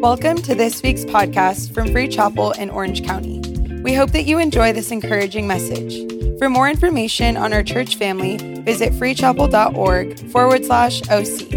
[0.00, 3.40] Welcome to this week's podcast from Free Chapel in Orange County.
[3.82, 6.38] We hope that you enjoy this encouraging message.
[6.38, 11.52] For more information on our church family, visit freechapel.org forward slash OC.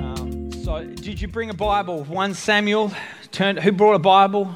[0.00, 2.04] Um, so, did you bring a Bible?
[2.04, 2.90] 1 Samuel.
[3.32, 4.54] Turned, who brought a Bible?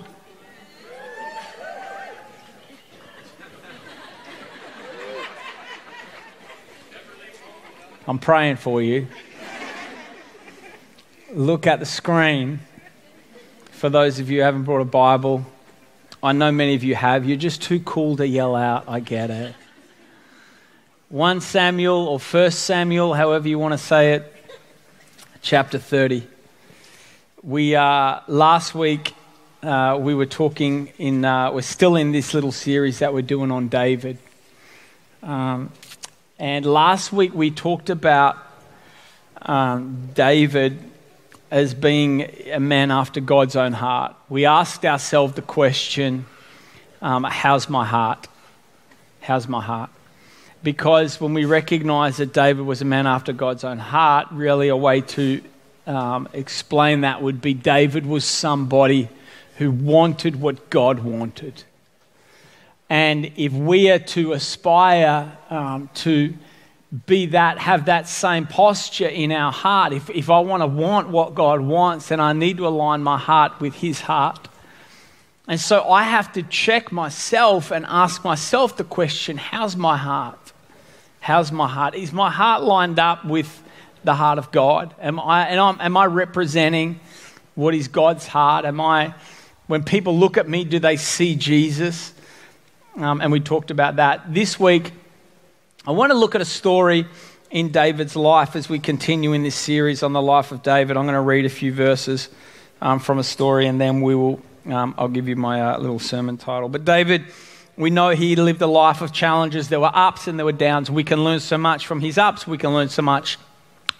[8.09, 9.07] I'm praying for you.
[11.35, 12.61] Look at the screen.
[13.73, 15.45] For those of you who haven't brought a Bible,
[16.23, 17.25] I know many of you have.
[17.25, 18.85] You're just too cool to yell out.
[18.87, 19.53] I get it.
[21.09, 24.33] 1 Samuel or 1 Samuel, however you want to say it,
[25.43, 26.25] chapter 30.
[27.43, 29.13] We uh, last week
[29.61, 31.25] uh, we were talking in.
[31.25, 34.19] Uh, we're still in this little series that we're doing on David.
[35.21, 35.73] Um,
[36.39, 38.39] and last week we talked about
[39.43, 40.93] um, David
[41.55, 44.17] as being a man after God's own heart.
[44.29, 46.27] We asked ourselves the question
[47.01, 48.27] um, How's my heart?
[49.21, 49.91] How's my heart?
[50.65, 54.77] Because when we recognize that David was a man after God's own heart, really a
[54.77, 55.43] way to
[55.87, 59.09] um, explain that would be David was somebody
[59.59, 61.63] who wanted what God wanted.
[62.91, 66.35] And if we are to aspire um, to
[67.07, 71.09] be that, have that same posture in our heart, if, if I want to want
[71.09, 74.49] what God wants, then I need to align my heart with His heart.
[75.49, 80.53] And so I have to check myself and ask myself the question how's my heart?
[81.21, 81.95] How's my heart?
[81.95, 83.63] Is my heart lined up with
[84.05, 84.95] the heart of God?
[85.01, 87.01] Am I, and I'm, am I representing
[87.55, 88.65] what is God's heart?
[88.65, 89.15] Am I,
[89.67, 92.13] when people look at me, do they see Jesus?
[92.97, 94.33] Um, and we talked about that.
[94.33, 94.93] This week,
[95.87, 97.07] I want to look at a story
[97.51, 100.97] in David's life as we continue in this series on the life of David.
[100.97, 102.31] I'm going to read a few verses
[102.81, 105.99] um, from a story and then we will, um, I'll give you my uh, little
[105.99, 106.71] sermon title.
[106.71, 107.27] But David,
[107.77, 109.69] we know he lived a life of challenges.
[109.69, 110.91] There were ups and there were downs.
[110.91, 113.37] We can learn so much from his ups, we can learn so much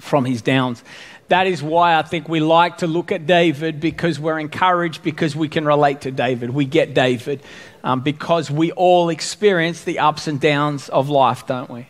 [0.01, 0.83] from his downs.
[1.29, 5.35] That is why I think we like to look at David because we're encouraged, because
[5.35, 6.51] we can relate to David.
[6.51, 7.43] We get David
[7.83, 11.89] um, because we all experience the ups and downs of life, don't we?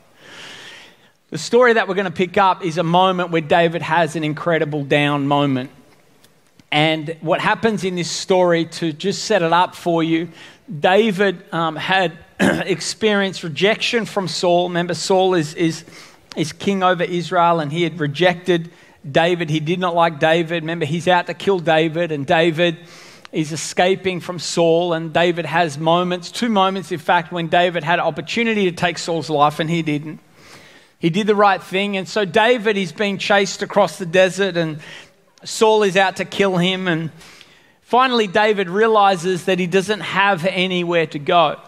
[1.30, 4.22] The story that we're going to pick up is a moment where David has an
[4.22, 5.70] incredible down moment.
[6.70, 10.28] And what happens in this story, to just set it up for you,
[10.80, 14.68] David um, had experienced rejection from Saul.
[14.68, 15.84] Remember, Saul is, is,
[16.36, 18.70] is king over Israel, and he had rejected
[19.10, 19.50] David.
[19.50, 20.62] He did not like David.
[20.62, 22.78] Remember, he's out to kill David, and David
[23.32, 24.92] is escaping from Saul.
[24.92, 29.28] And David has moments, two moments, in fact, when David had opportunity to take Saul's
[29.28, 30.20] life, and he didn't.
[30.98, 31.96] He did the right thing.
[31.96, 34.80] And so David is being chased across the desert, and
[35.44, 36.88] Saul is out to kill him.
[36.88, 37.10] And
[37.82, 41.60] finally, David realizes that he doesn't have anywhere to go.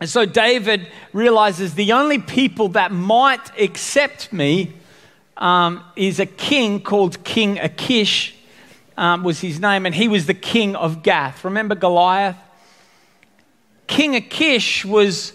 [0.00, 4.74] And so David realizes the only people that might accept me
[5.36, 8.34] um, is a king called King Achish,
[8.96, 11.44] um, was his name, and he was the king of Gath.
[11.44, 12.36] Remember Goliath?
[13.86, 15.32] King Achish was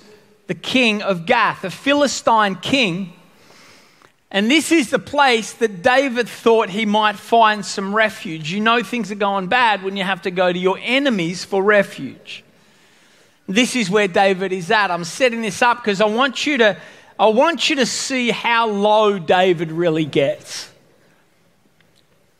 [0.48, 3.14] the king of Gath, a Philistine king.
[4.30, 8.52] And this is the place that David thought he might find some refuge.
[8.52, 11.64] You know, things are going bad when you have to go to your enemies for
[11.64, 12.44] refuge.
[13.48, 14.92] This is where David is at.
[14.92, 16.78] I'm setting this up because I want you to
[17.20, 20.72] I want you to see how low David really gets.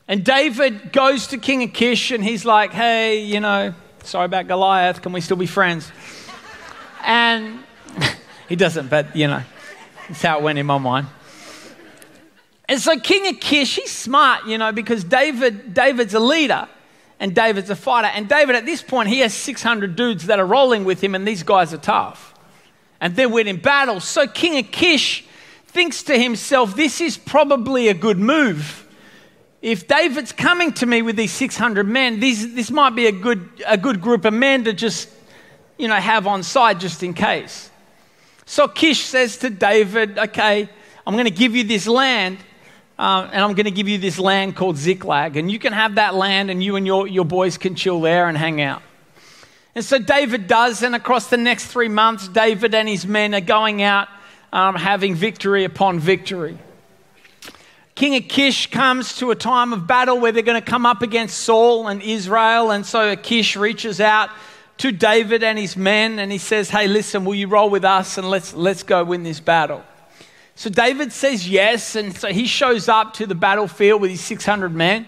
[0.06, 3.74] And David goes to King Achish and he's like, hey, you know,
[4.04, 5.90] sorry about Goliath, can we still be friends?
[7.04, 7.64] And
[8.48, 9.42] he doesn't, but you know,
[10.06, 11.08] that's how it went in my mind.
[12.68, 16.68] And so King Achish, he's smart, you know, because David, David's a leader
[17.18, 18.08] and David's a fighter.
[18.08, 21.26] And David, at this point, he has 600 dudes that are rolling with him, and
[21.26, 22.37] these guys are tough
[23.00, 24.04] and they're winning battles.
[24.04, 25.24] So King Achish
[25.66, 28.86] thinks to himself, this is probably a good move.
[29.60, 33.48] If David's coming to me with these 600 men, these, this might be a good,
[33.66, 35.08] a good group of men to just,
[35.76, 37.70] you know, have on side just in case.
[38.46, 40.68] So Kish says to David, okay,
[41.06, 42.38] I'm going to give you this land,
[42.98, 45.96] uh, and I'm going to give you this land called Ziklag, and you can have
[45.96, 48.82] that land, and you and your, your boys can chill there and hang out.
[49.78, 53.40] And so David does, and across the next three months, David and his men are
[53.40, 54.08] going out
[54.52, 56.58] um, having victory upon victory.
[57.94, 61.38] King Achish comes to a time of battle where they're going to come up against
[61.38, 64.30] Saul and Israel, and so Achish reaches out
[64.78, 68.18] to David and his men and he says, Hey, listen, will you roll with us
[68.18, 69.84] and let's, let's go win this battle?
[70.56, 74.74] So David says yes, and so he shows up to the battlefield with his 600
[74.74, 75.06] men.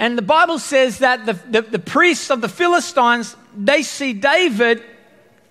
[0.00, 4.82] And the Bible says that the, the, the priests of the Philistines, they see David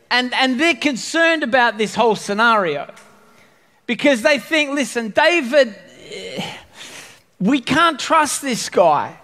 [0.10, 2.92] and, and they're concerned about this whole scenario
[3.86, 5.76] because they think, listen, David,
[6.10, 6.44] eh,
[7.40, 9.20] we can't trust this guy.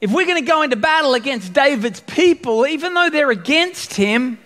[0.00, 4.36] If we're going to go into battle against David's people, even though they're against him,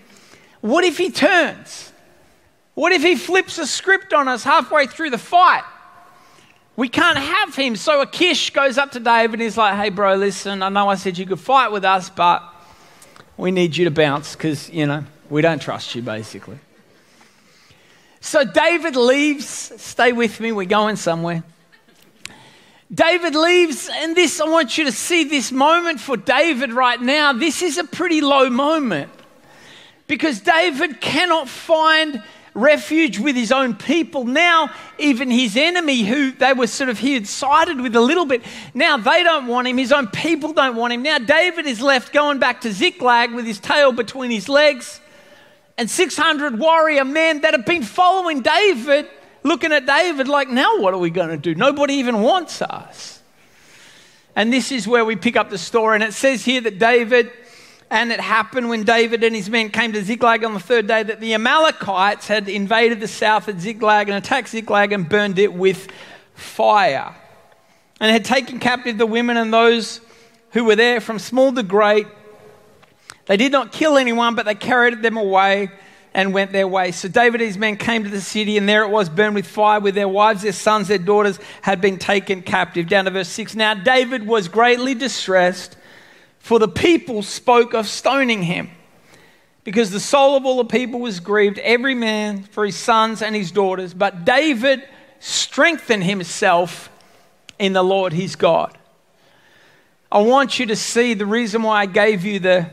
[0.61, 1.93] what if he turns?
[2.75, 5.65] What if he flips a script on us halfway through the fight?
[6.77, 7.77] We can't have him.
[7.77, 10.97] So Achish goes up to David and he's like, hey, bro, listen, I know I
[10.97, 12.43] said you could fight with us, but
[13.37, 16.59] we need you to bounce because, you know, we don't trust you, basically.
[18.21, 19.47] So David leaves.
[19.77, 21.45] Stay with me, we're going somewhere.
[22.93, 27.33] David leaves, and this, I want you to see this moment for David right now.
[27.33, 29.11] This is a pretty low moment
[30.07, 32.23] because David cannot find
[32.55, 34.25] refuge with his own people.
[34.25, 38.25] Now, even his enemy, who they were sort of, he had sided with a little
[38.25, 38.43] bit,
[38.73, 39.77] now they don't want him.
[39.77, 41.03] His own people don't want him.
[41.03, 45.01] Now, David is left going back to Ziklag with his tail between his legs.
[45.77, 49.09] And 600 warrior men that have been following David,
[49.43, 51.57] looking at David like, now what are we going to do?
[51.57, 53.21] Nobody even wants us.
[54.37, 55.97] And this is where we pick up the story.
[55.97, 57.33] And it says here that David
[57.91, 61.03] and it happened when David and his men came to Ziklag on the third day
[61.03, 65.53] that the Amalekites had invaded the south at Ziklag and attacked Ziklag and burned it
[65.53, 65.89] with
[66.35, 67.15] fire.
[68.01, 70.01] And had taken captive the women and those
[70.51, 72.07] who were there from small to great.
[73.27, 75.71] They did not kill anyone, but they carried them away
[76.13, 76.93] and went their way.
[76.93, 79.47] So David and his men came to the city, and there it was burned with
[79.47, 82.89] fire, with their wives, their sons, their daughters had been taken captive.
[82.89, 83.55] Down to verse 6.
[83.57, 85.77] Now David was greatly distressed
[86.45, 88.71] for the people spoke of stoning him.
[89.65, 93.35] Because the soul of all the people was grieved, every man for his sons and
[93.35, 93.95] his daughters.
[93.95, 94.87] But David
[95.21, 96.91] strengthened himself
[97.59, 98.77] in the Lord his God.
[100.13, 102.69] I want you to see the reason why I gave you the,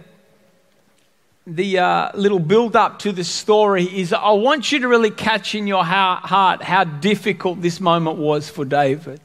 [1.47, 5.55] the uh, little build up to the story is I want you to really catch
[5.55, 9.21] in your heart how difficult this moment was for David.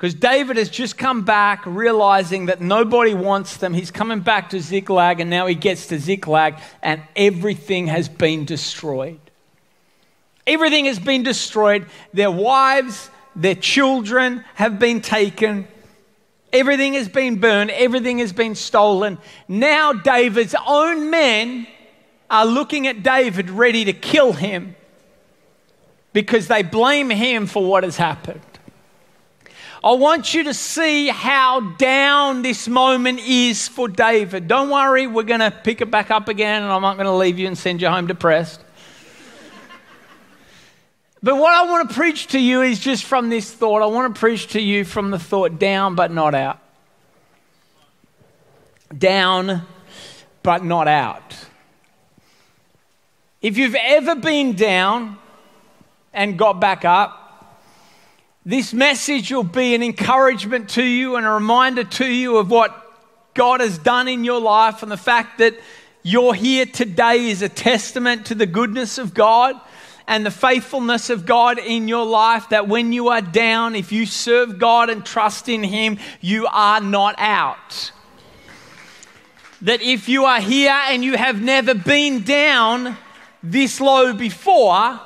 [0.00, 3.74] Because David has just come back realizing that nobody wants them.
[3.74, 8.46] He's coming back to Ziklag, and now he gets to Ziklag, and everything has been
[8.46, 9.20] destroyed.
[10.46, 11.84] Everything has been destroyed.
[12.14, 15.68] Their wives, their children have been taken.
[16.50, 17.70] Everything has been burned.
[17.70, 19.18] Everything has been stolen.
[19.48, 21.66] Now, David's own men
[22.30, 24.76] are looking at David, ready to kill him
[26.14, 28.40] because they blame him for what has happened.
[29.82, 34.46] I want you to see how down this moment is for David.
[34.46, 37.14] Don't worry, we're going to pick it back up again, and I'm not going to
[37.14, 38.60] leave you and send you home depressed.
[41.22, 43.82] But what I want to preach to you is just from this thought.
[43.82, 46.58] I want to preach to you from the thought down but not out.
[48.96, 49.62] Down
[50.42, 51.36] but not out.
[53.42, 55.18] If you've ever been down
[56.12, 57.19] and got back up,
[58.50, 62.76] this message will be an encouragement to you and a reminder to you of what
[63.32, 65.54] God has done in your life and the fact that
[66.02, 69.54] you're here today is a testament to the goodness of God
[70.08, 72.48] and the faithfulness of God in your life.
[72.48, 76.80] That when you are down, if you serve God and trust in Him, you are
[76.80, 77.92] not out.
[79.62, 82.96] That if you are here and you have never been down
[83.44, 84.98] this low before,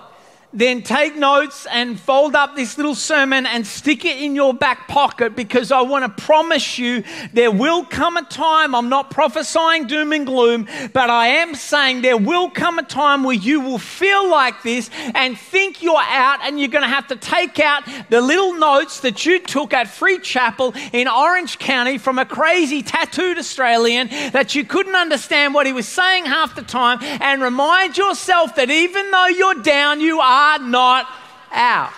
[0.54, 4.86] then take notes and fold up this little sermon and stick it in your back
[4.86, 9.88] pocket because I want to promise you there will come a time, I'm not prophesying
[9.88, 13.78] doom and gloom, but I am saying there will come a time where you will
[13.78, 17.82] feel like this and think you're out and you're going to have to take out
[18.08, 22.82] the little notes that you took at Free Chapel in Orange County from a crazy
[22.82, 27.98] tattooed Australian that you couldn't understand what he was saying half the time and remind
[27.98, 31.06] yourself that even though you're down, you are are not
[31.52, 31.92] out.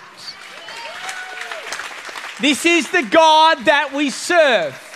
[2.39, 4.86] This is the God that we serve.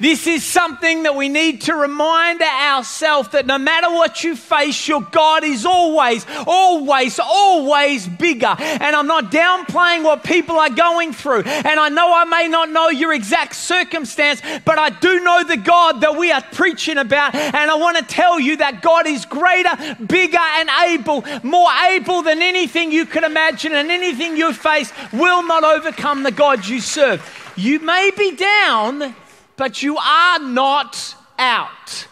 [0.00, 4.88] This is something that we need to remind ourselves that no matter what you face,
[4.88, 8.54] your God is always, always, always bigger.
[8.58, 11.42] And I'm not downplaying what people are going through.
[11.42, 15.56] And I know I may not know your exact circumstance, but I do know the
[15.56, 17.34] God that we are preaching about.
[17.34, 22.22] And I want to tell you that God is greater, bigger, and able, more able
[22.22, 26.80] than anything you can imagine, and anything you face will not overcome the God you
[26.80, 27.22] serve.
[27.56, 29.14] You may be down,
[29.56, 32.06] but you are not out.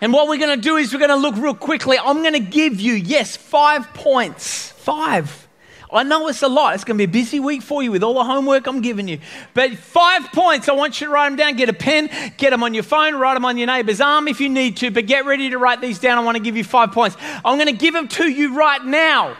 [0.00, 1.98] And what we're going to do is we're going to look real quickly.
[1.98, 4.70] I'm going to give you, yes, five points.
[4.70, 5.48] Five.
[5.90, 6.74] I know it's a lot.
[6.74, 9.06] It's going to be a busy week for you with all the homework I'm giving
[9.06, 9.20] you.
[9.54, 11.54] But five points, I want you to write them down.
[11.54, 14.40] Get a pen, get them on your phone, write them on your neighbor's arm if
[14.40, 14.90] you need to.
[14.90, 16.18] But get ready to write these down.
[16.18, 17.16] I want to give you five points.
[17.44, 19.36] I'm going to give them to you right now.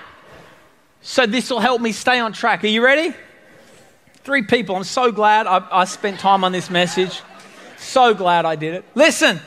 [1.02, 2.62] So this will help me stay on track.
[2.62, 3.14] Are you ready?
[4.25, 4.75] Three people.
[4.75, 7.21] I'm so glad I, I spent time on this message.
[7.76, 8.85] So glad I did it.
[8.95, 9.38] Listen.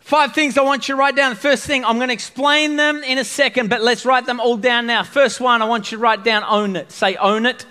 [0.00, 1.30] Five things I want you to write down.
[1.30, 4.38] The first thing, I'm going to explain them in a second, but let's write them
[4.38, 5.02] all down now.
[5.02, 6.92] First one, I want you to write down own it.
[6.92, 7.64] Say own it.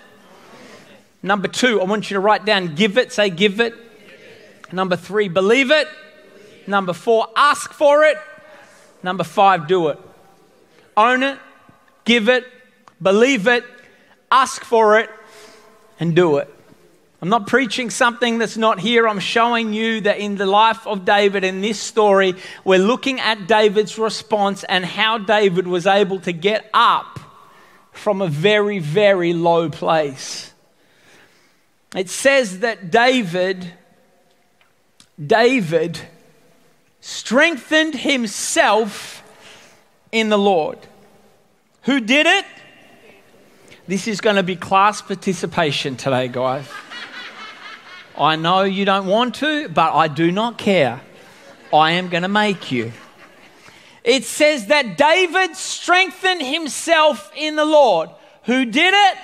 [1.22, 3.12] Number two, I want you to write down give it.
[3.12, 3.74] Say give it.
[4.72, 5.86] Number three, believe it.
[6.66, 8.18] Number four, ask for it.
[9.04, 9.98] Number five, do it.
[10.96, 11.38] Own it,
[12.04, 12.44] give it,
[13.00, 13.64] believe it,
[14.30, 15.08] ask for it,
[15.98, 16.52] and do it.
[17.22, 19.08] I'm not preaching something that's not here.
[19.08, 22.34] I'm showing you that in the life of David, in this story,
[22.64, 27.18] we're looking at David's response and how David was able to get up
[27.92, 30.52] from a very, very low place.
[31.96, 33.72] It says that David,
[35.24, 35.98] David
[37.00, 39.22] strengthened himself
[40.12, 40.78] in the Lord.
[41.84, 42.44] Who did it?
[43.86, 46.66] This is going to be class participation today, guys.
[48.16, 51.02] I know you don't want to, but I do not care.
[51.70, 52.92] I am going to make you.
[54.02, 58.08] It says that David strengthened himself in the Lord.
[58.44, 59.18] Who did it?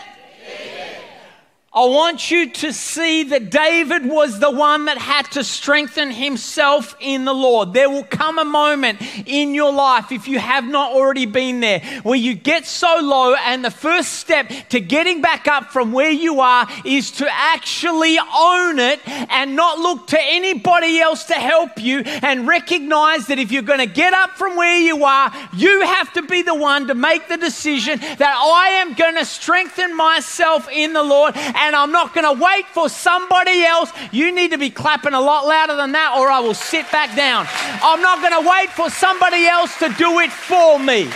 [1.72, 6.96] I want you to see that David was the one that had to strengthen himself
[6.98, 7.74] in the Lord.
[7.74, 11.78] There will come a moment in your life, if you have not already been there,
[12.02, 16.10] where you get so low, and the first step to getting back up from where
[16.10, 21.80] you are is to actually own it and not look to anybody else to help
[21.80, 25.82] you and recognize that if you're going to get up from where you are, you
[25.82, 29.96] have to be the one to make the decision that I am going to strengthen
[29.96, 33.92] myself in the Lord and I'm not going to wait for somebody else.
[34.12, 37.14] You need to be clapping a lot louder than that, or I will sit back
[37.14, 37.46] down.
[37.82, 41.10] I'm not going to wait for somebody else to do it for me.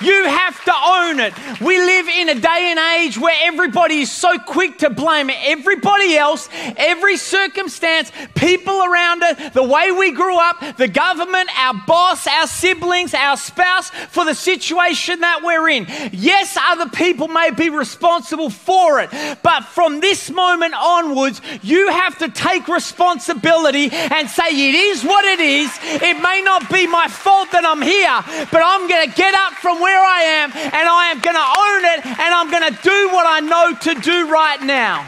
[0.00, 1.34] You have to own it.
[1.60, 6.16] We live in a day and age where everybody is so quick to blame everybody
[6.16, 12.26] else, every circumstance, people around it, the way we grew up, the government, our boss,
[12.26, 15.86] our siblings, our spouse for the situation that we're in.
[16.12, 19.10] Yes, other people may be responsible for it,
[19.42, 25.24] but from this moment onwards, you have to take responsibility and say, It is what
[25.24, 25.70] it is.
[25.82, 29.52] It may not be my fault that I'm here, but I'm going to get up
[29.54, 32.72] from where where I am and I am going to own it and I'm going
[32.72, 35.06] to do what I know to do right now.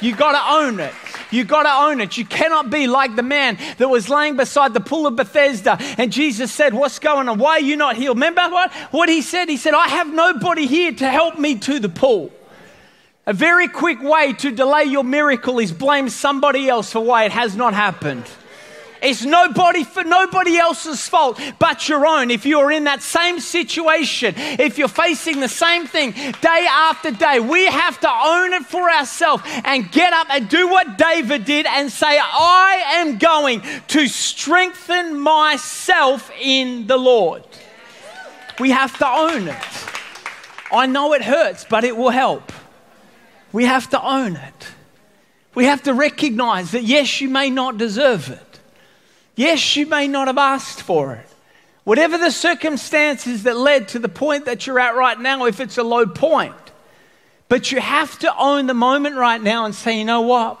[0.00, 0.94] You got to own it.
[1.30, 2.16] You got to own it.
[2.16, 5.76] You cannot be like the man that was laying beside the pool of Bethesda.
[5.98, 7.38] And Jesus said, What's going on?
[7.38, 8.16] Why are you not healed?
[8.16, 8.72] Remember what?
[8.92, 9.50] What he said?
[9.50, 12.32] He said, I have nobody here to help me to the pool.
[13.26, 17.32] A very quick way to delay your miracle is blame somebody else for why it
[17.32, 18.24] has not happened.
[19.02, 22.30] It's nobody for nobody else's fault but your own.
[22.30, 27.40] If you're in that same situation, if you're facing the same thing day after day,
[27.40, 31.66] we have to own it for ourselves and get up and do what David did
[31.66, 37.44] and say, I am going to strengthen myself in the Lord.
[38.58, 39.64] We have to own it.
[40.72, 42.52] I know it hurts, but it will help.
[43.52, 44.68] We have to own it.
[45.54, 48.47] We have to recognize that, yes, you may not deserve it.
[49.38, 51.28] Yes, you may not have asked for it.
[51.84, 55.78] Whatever the circumstances that led to the point that you're at right now, if it's
[55.78, 56.56] a low point,
[57.48, 60.60] but you have to own the moment right now and say, you know what?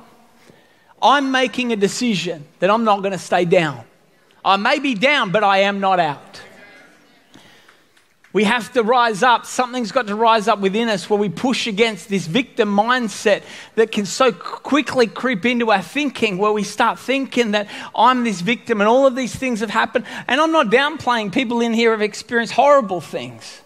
[1.02, 3.82] I'm making a decision that I'm not going to stay down.
[4.44, 6.40] I may be down, but I am not out.
[8.32, 9.46] We have to rise up.
[9.46, 13.42] Something's got to rise up within us where we push against this victim mindset
[13.74, 18.42] that can so quickly creep into our thinking, where we start thinking that I'm this
[18.42, 20.04] victim and all of these things have happened.
[20.26, 23.62] And I'm not downplaying, people in here have experienced horrible things.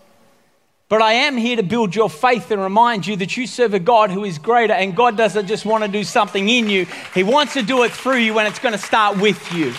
[0.88, 3.80] But I am here to build your faith and remind you that you serve a
[3.80, 7.22] God who is greater, and God doesn't just want to do something in you, He
[7.24, 9.72] wants to do it through you, and it's going to start with you.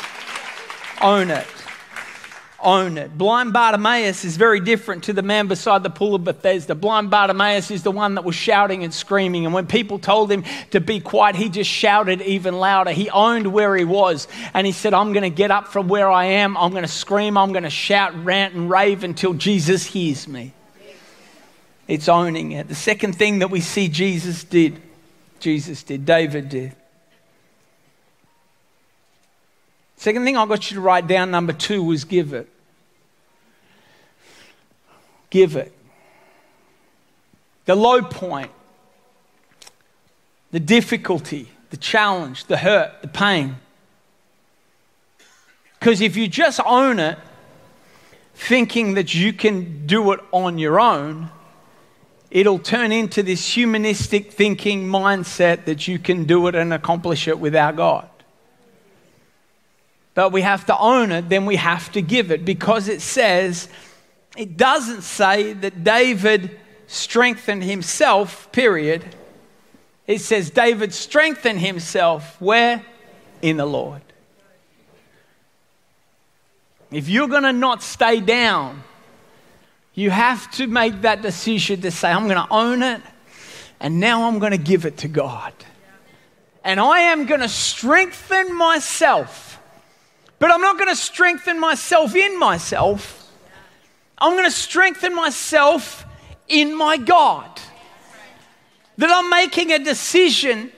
[1.02, 1.48] Own it
[2.64, 3.18] own it.
[3.18, 6.74] Blind Bartimaeus is very different to the man beside the pool of Bethesda.
[6.74, 10.44] Blind Bartimaeus is the one that was shouting and screaming, and when people told him
[10.72, 12.92] to be quiet, he just shouted even louder.
[12.92, 16.10] He owned where he was, and he said, I'm going to get up from where
[16.10, 16.58] I am.
[16.58, 17.38] I'm going to scream.
[17.38, 20.54] I'm going to shout, rant, and rave until Jesus hears me.
[21.88, 22.70] It's owning it.
[22.70, 24.82] The second thing that we see Jesus did,
[25.40, 26.76] Jesus did, David did.
[29.98, 32.50] Second thing I got you to write down, number two, was give it.
[35.34, 35.74] Give it.
[37.66, 38.52] the low point,
[40.52, 43.56] the difficulty, the challenge, the hurt, the pain.
[45.80, 47.18] Because if you just own it,
[48.36, 51.32] thinking that you can do it on your own,
[52.30, 57.40] it'll turn into this humanistic thinking mindset that you can do it and accomplish it
[57.40, 58.08] without God.
[60.14, 63.68] But we have to own it, then we have to give it because it says,
[64.36, 69.04] it doesn't say that David strengthened himself, period.
[70.08, 72.84] It says David strengthened himself where?
[73.42, 74.02] In the Lord.
[76.92, 78.84] If you're going to not stay down,
[79.94, 83.02] you have to make that decision to say, I'm going to own it,
[83.80, 85.54] and now I'm going to give it to God.
[86.64, 89.60] And I am going to strengthen myself.
[90.40, 93.23] But I'm not going to strengthen myself in myself.
[94.24, 96.06] I'm going to strengthen myself
[96.48, 97.60] in my God.
[98.98, 100.72] That I'm making a decision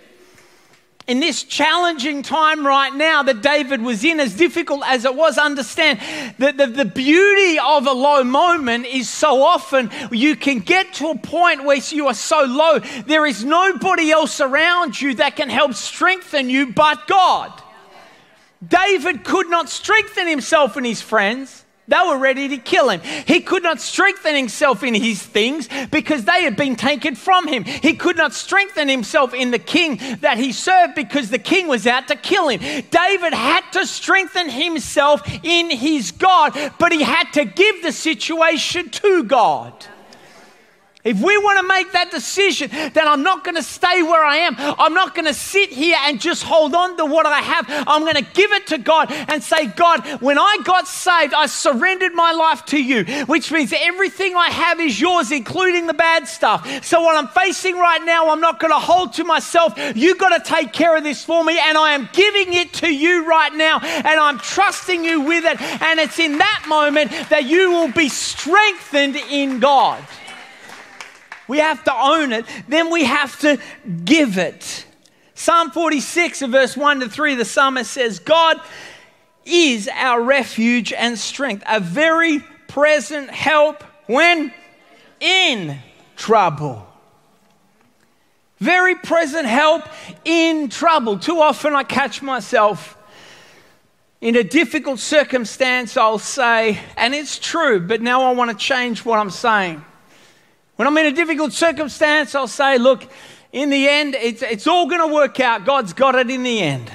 [1.05, 5.37] in this challenging time right now that David was in, as difficult as it was,
[5.37, 5.99] understand
[6.39, 11.09] that the, the beauty of a low moment is so often you can get to
[11.09, 15.51] a point where you are so low, there is nobody else around you that can
[15.51, 17.53] help strengthen you but God.
[18.67, 21.64] David could not strengthen himself and his friends.
[21.87, 23.01] They were ready to kill him.
[23.01, 27.63] He could not strengthen himself in his things because they had been taken from him.
[27.63, 31.85] He could not strengthen himself in the king that he served because the king was
[31.85, 32.59] out to kill him.
[32.89, 38.89] David had to strengthen himself in his God, but he had to give the situation
[38.89, 39.85] to God.
[41.05, 44.37] If we want to make that decision, then I'm not going to stay where I
[44.37, 44.55] am.
[44.57, 47.65] I'm not going to sit here and just hold on to what I have.
[47.87, 51.45] I'm going to give it to God and say, God, when I got saved, I
[51.45, 56.27] surrendered my life to you, which means everything I have is yours, including the bad
[56.27, 56.83] stuff.
[56.83, 59.73] So what I'm facing right now, I'm not going to hold to myself.
[59.95, 62.91] You've got to take care of this for me, and I am giving it to
[62.91, 65.61] you right now, and I'm trusting you with it.
[65.61, 70.03] And it's in that moment that you will be strengthened in God.
[71.47, 73.59] We have to own it, then we have to
[74.03, 74.85] give it.
[75.33, 78.59] Psalm 46, verse 1 to 3, the psalmist says, God
[79.43, 84.53] is our refuge and strength, a very present help when
[85.19, 85.77] in
[86.15, 86.87] trouble.
[88.59, 89.83] Very present help
[90.23, 91.19] in trouble.
[91.19, 92.97] Too often I catch myself
[94.21, 99.05] in a difficult circumstance, I'll say, and it's true, but now I want to change
[99.05, 99.83] what I'm saying.
[100.75, 103.07] When I'm in a difficult circumstance, I'll say, look,
[103.51, 105.65] in the end, it's, it's all going to work out.
[105.65, 106.91] God's got it in the end.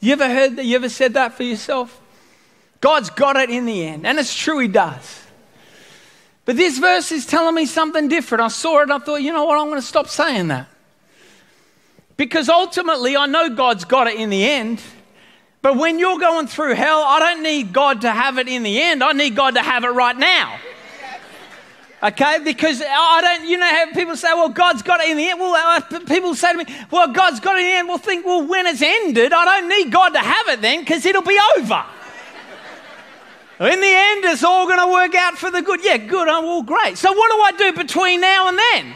[0.00, 0.64] You ever heard that?
[0.64, 2.00] You ever said that for yourself?
[2.80, 4.06] God's got it in the end.
[4.06, 5.22] And it's true, He does.
[6.44, 8.42] But this verse is telling me something different.
[8.42, 9.58] I saw it and I thought, you know what?
[9.58, 10.68] I'm going to stop saying that.
[12.16, 14.82] Because ultimately, I know God's got it in the end.
[15.62, 18.80] But when you're going through hell, I don't need God to have it in the
[18.80, 19.04] end.
[19.04, 20.58] I need God to have it right now.
[22.02, 25.28] Okay, because I don't, you know, how people say, well, God's got it in the
[25.28, 25.38] end.
[25.38, 27.88] Well, uh, people say to me, well, God's got it in the end.
[27.88, 31.04] We'll think, well, when it's ended, I don't need God to have it then because
[31.04, 31.84] it'll be over.
[33.60, 35.84] in the end, it's all going to work out for the good.
[35.84, 36.26] Yeah, good.
[36.26, 36.96] Oh, well, great.
[36.96, 38.94] So, what do I do between now and then?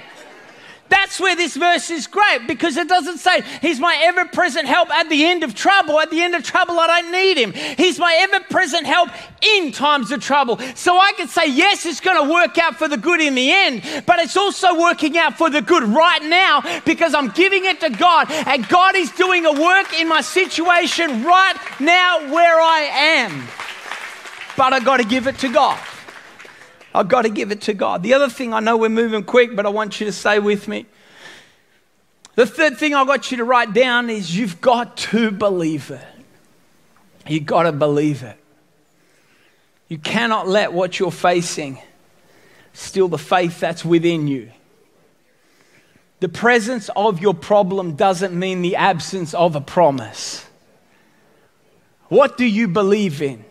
[0.95, 4.91] That's where this verse is great because it doesn't say, He's my ever present help
[4.91, 5.99] at the end of trouble.
[5.99, 7.53] At the end of trouble, I don't need Him.
[7.53, 9.09] He's my ever present help
[9.43, 10.57] in times of trouble.
[10.77, 13.51] So I can say, Yes, it's going to work out for the good in the
[13.51, 17.81] end, but it's also working out for the good right now because I'm giving it
[17.81, 22.81] to God and God is doing a work in my situation right now where I
[22.93, 23.49] am.
[24.57, 25.81] But I've got to give it to God.
[26.95, 28.05] I've got to give it to God.
[28.05, 30.69] The other thing, I know we're moving quick, but I want you to stay with
[30.69, 30.87] me.
[32.37, 36.07] The third thing I got you to write down is you've got to believe it.
[37.27, 38.39] You've got to believe it.
[39.89, 41.79] You cannot let what you're facing
[42.73, 44.51] steal the faith that's within you.
[46.21, 50.45] The presence of your problem doesn't mean the absence of a promise.
[52.09, 53.45] What do you believe in?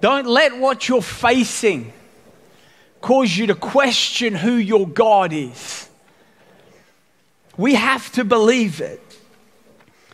[0.00, 1.92] Don't let what you're facing
[3.00, 5.88] cause you to question who your God is.
[7.56, 9.00] We have to believe it.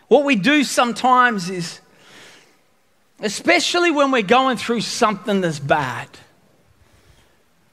[0.08, 1.80] What we do sometimes is,
[3.20, 6.08] especially when we're going through something that's bad,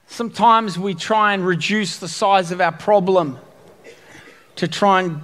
[0.08, 3.38] sometimes we try and reduce the size of our problem
[4.56, 5.22] to try and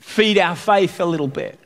[0.00, 1.58] feed our faith a little bit.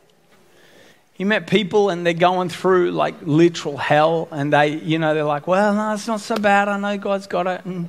[1.22, 5.22] You met people and they're going through like literal hell, and they, you know, they're
[5.22, 6.66] like, well, no, it's not so bad.
[6.66, 7.64] I know God's got it.
[7.64, 7.88] And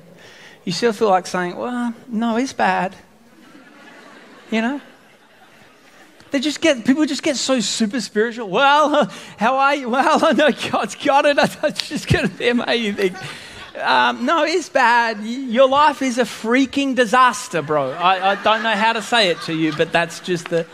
[0.65, 2.95] you still feel like saying, well, no, it's bad.
[4.51, 4.81] You know?
[6.29, 8.49] They just get, people just get so super spiritual.
[8.49, 9.89] Well, how are you?
[9.89, 11.35] Well, I know God's got it.
[11.63, 13.15] It's just going to be amazing.
[13.81, 15.23] Um, no, it's bad.
[15.23, 17.93] Your life is a freaking disaster, bro.
[17.93, 20.67] I, I don't know how to say it to you, but that's just the.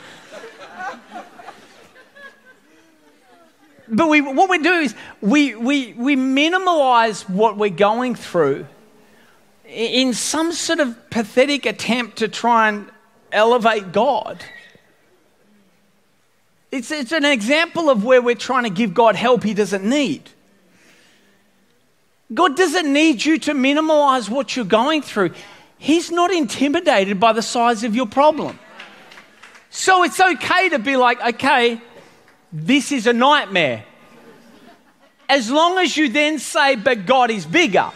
[3.89, 8.67] But we, what we do is we, we, we minimalize what we're going through
[9.65, 12.89] in some sort of pathetic attempt to try and
[13.31, 14.43] elevate God.
[16.71, 20.29] It's, it's an example of where we're trying to give God help he doesn't need.
[22.31, 25.31] God doesn't need you to minimize what you're going through.
[25.79, 28.59] He's not intimidated by the size of your problem.
[29.71, 31.81] So it's okay to be like, okay,
[32.51, 33.85] this is a nightmare.
[35.27, 37.91] As long as you then say, but God is bigger.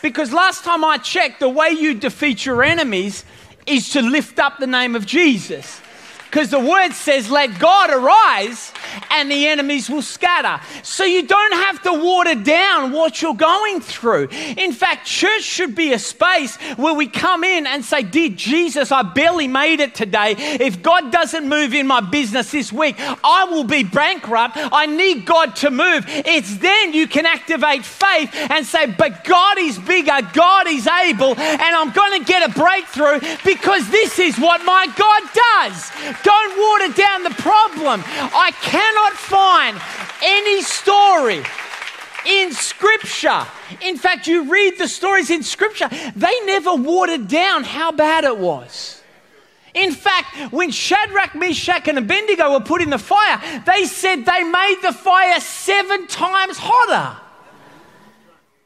[0.00, 3.24] Because last time I checked, the way you defeat your enemies
[3.66, 5.80] is to lift up the name of Jesus.
[6.24, 8.72] Because the word says, let God arise
[9.10, 10.62] and the enemies will scatter.
[10.82, 14.28] So you don't have to water down what you're going through.
[14.56, 18.92] In fact, church should be a space where we come in and say, Dear Jesus,
[18.92, 20.34] I barely made it today.
[20.36, 24.56] If God doesn't move in my business this week, I will be bankrupt.
[24.56, 26.04] I need God to move.
[26.08, 31.38] It's then you can activate faith and say, But God is bigger, God is able,
[31.38, 35.90] and I'm going to get a breakthrough because this is what my God does.
[36.22, 38.02] Don't water down the problem.
[38.06, 39.80] I cannot find
[40.22, 41.42] any story
[42.26, 43.44] in Scripture.
[43.82, 48.38] In fact, you read the stories in Scripture, they never watered down how bad it
[48.38, 49.02] was.
[49.74, 54.44] In fact, when Shadrach, Meshach, and Abednego were put in the fire, they said they
[54.44, 57.20] made the fire seven times hotter.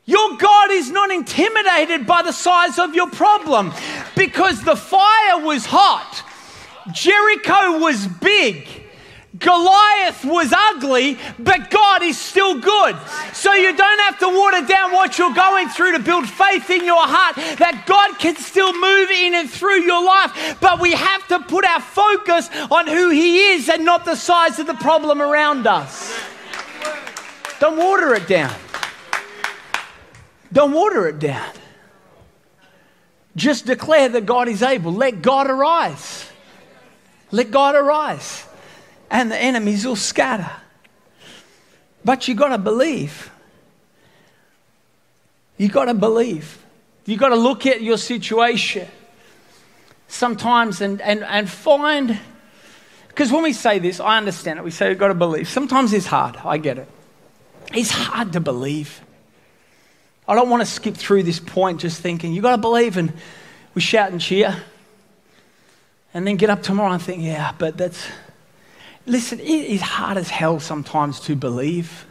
[0.05, 3.73] Your God is not intimidated by the size of your problem
[4.17, 6.23] because the fire was hot
[6.91, 8.82] Jericho was big.
[9.39, 12.97] Goliath was ugly, but God is still good.
[13.33, 16.85] So you don't have to water down what you're going through to build faith in
[16.85, 20.59] your heart that God can still move in and through your life.
[20.61, 24.59] But we have to put our focus on who He is and not the size
[24.59, 26.15] of the problem around us.
[27.59, 28.55] Don't water it down.
[30.53, 31.51] Don't water it down.
[33.35, 34.93] Just declare that God is able.
[34.93, 36.29] Let God arise.
[37.31, 38.47] Let God arise,
[39.13, 40.51] and the enemies will scatter.
[42.05, 43.31] But you got to believe.
[45.59, 46.59] You got to believe.
[47.05, 48.89] You got to look at your situation
[50.09, 52.19] sometimes and, and, and find.
[53.09, 54.65] Because when we say this, I understand it.
[54.65, 55.47] We say we've got to believe.
[55.47, 56.37] Sometimes it's hard.
[56.43, 56.89] I get it.
[57.75, 59.03] It's hard to believe.
[60.27, 63.13] I don't want to skip through this point just thinking, you've got to believe, and
[63.75, 64.63] we shout and cheer
[66.15, 68.07] and then get up tomorrow and think, yeah, but that's.
[69.07, 72.07] Listen, it is hard as hell sometimes to believe.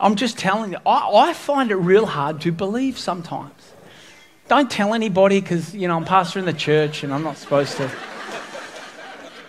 [0.00, 3.52] I'm just telling you, I, I find it real hard to believe sometimes.
[4.48, 7.76] Don't tell anybody because, you know, I'm pastor in the church and I'm not supposed
[7.76, 7.90] to.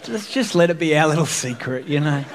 [0.07, 2.25] Let's just let it be our little secret, you know.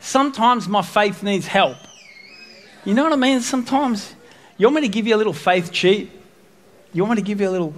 [0.00, 1.76] sometimes my faith needs help.
[2.84, 3.40] You know what I mean?
[3.40, 4.14] Sometimes
[4.56, 6.10] you want me to give you a little faith cheat?
[6.92, 7.74] You want me to give you a little.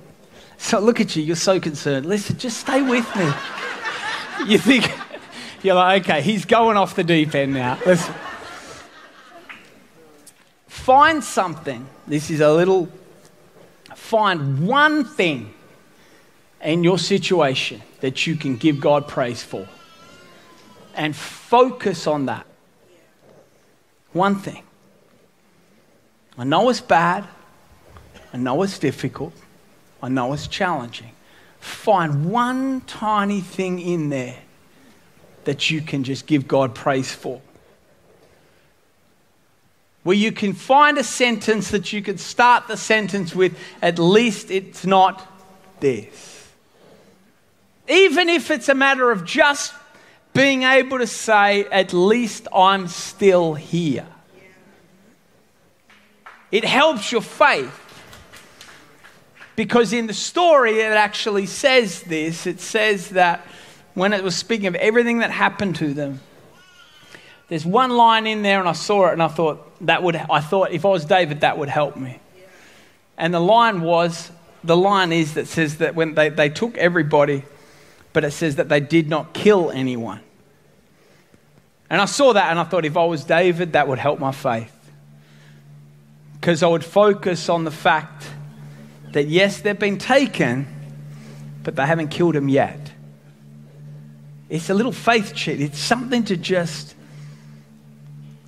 [0.61, 2.07] So look at you, you're so concerned.
[2.07, 3.25] Listen, just stay with me.
[4.47, 4.93] you think,
[5.63, 7.79] you're like, okay, he's going off the deep end now.
[7.85, 8.15] Listen.
[10.69, 11.89] Find something.
[12.07, 12.89] This is a little.
[13.97, 15.53] Find one thing
[16.63, 19.67] in your situation that you can give God praise for.
[20.95, 22.47] And focus on that.
[24.13, 24.63] One thing.
[26.37, 27.27] I know it's bad.
[28.33, 29.33] I know it's difficult.
[30.03, 31.13] I know it's challenging.
[31.59, 34.39] Find one tiny thing in there
[35.45, 37.41] that you can just give God praise for.
[40.03, 44.51] Where you can find a sentence that you could start the sentence with, at least
[44.51, 45.27] it's not
[45.81, 46.49] this.
[47.89, 49.75] Even if it's a matter of just
[50.33, 54.07] being able to say, at least I'm still here.
[56.51, 57.90] It helps your faith.
[59.61, 63.47] Because in the story, it actually says this it says that
[63.93, 66.21] when it was speaking of everything that happened to them,
[67.49, 70.41] there's one line in there, and I saw it, and I thought, that would, I
[70.41, 72.21] thought if I was David, that would help me.
[73.19, 74.31] And the line was,
[74.65, 77.45] the line is that says that when they, they took everybody,
[78.15, 80.21] but it says that they did not kill anyone.
[81.91, 84.33] And I saw that and I thought if I was David, that would help my
[84.33, 84.75] faith.
[86.41, 88.30] Because I would focus on the fact
[89.13, 90.67] that yes, they've been taken,
[91.63, 92.79] but they haven't killed him yet.
[94.49, 95.61] It's a little faith cheat.
[95.61, 96.95] It's something to just,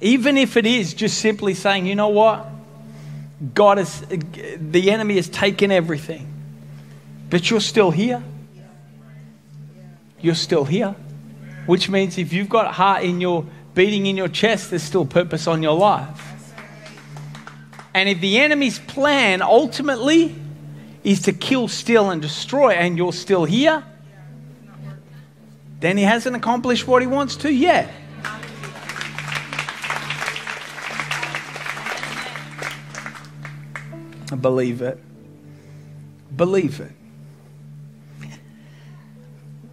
[0.01, 2.47] even if it is just simply saying, you know what?
[3.55, 6.33] God is, the enemy has taken everything,
[7.31, 8.23] but you're still here.
[10.21, 10.95] You're still here.
[11.67, 15.47] Which means if you've got heart in your beating in your chest, there's still purpose
[15.47, 16.21] on your life.
[17.95, 20.35] And if the enemy's plan ultimately
[21.05, 23.85] is to kill, steal, and destroy, and you're still here,
[25.81, 27.93] then he hasn't accomplished what he wants to yet.
[34.41, 34.99] Believe it.
[36.35, 36.93] Believe it.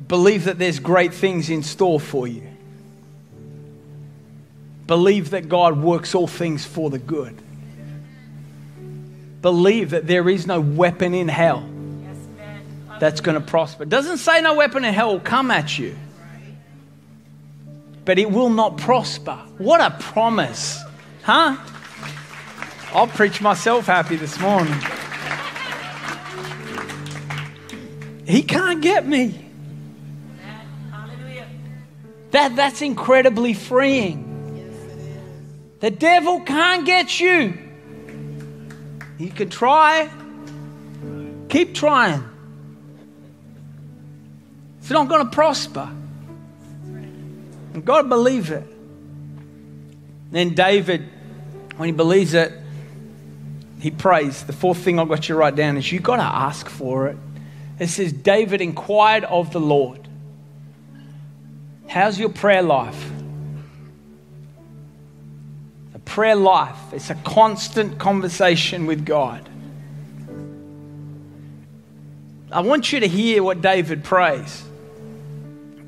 [0.08, 2.48] Believe that there's great things in store for you.
[4.88, 7.40] Believe that God works all things for the good.
[9.42, 11.68] Believe that there is no weapon in hell
[13.00, 13.84] that's going to prosper.
[13.84, 15.96] It doesn't say no weapon in hell will come at you,
[18.04, 19.38] but it will not prosper.
[19.58, 20.82] What a promise,
[21.24, 21.56] huh?
[22.94, 24.74] I'll preach myself happy this morning.
[28.26, 29.46] He can't get me.
[32.32, 34.26] That, that's incredibly freeing.
[35.80, 37.58] The devil can't get you.
[39.20, 40.10] He can try.
[41.50, 42.24] Keep trying.
[44.80, 45.90] It's not going to prosper.
[47.76, 48.64] You've got to believe it.
[50.32, 51.08] Then David,
[51.76, 52.54] when he believes it,
[53.82, 54.44] he prays.
[54.44, 57.08] The fourth thing I've got you to write down is you've got to ask for
[57.08, 57.18] it.
[57.78, 60.08] It says, David inquired of the Lord.
[61.88, 63.12] How's your prayer life?
[66.10, 69.48] Prayer life, it's a constant conversation with God.
[72.52, 74.64] I want you to hear what David prays.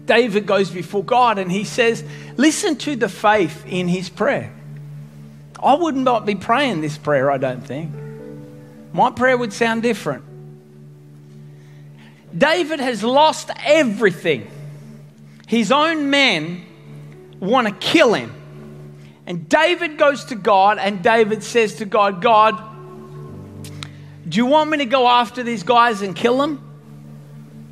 [0.06, 2.04] David goes before God and he says,
[2.38, 4.54] Listen to the faith in his prayer.
[5.62, 7.92] I would not be praying this prayer, I don't think.
[8.94, 10.24] My prayer would sound different.
[12.38, 14.50] David has lost everything
[15.48, 16.64] his own men
[17.40, 18.41] want to kill him.
[19.28, 22.62] And David goes to God, and David says to God, God,
[24.28, 26.68] do you want me to go after these guys and kill them?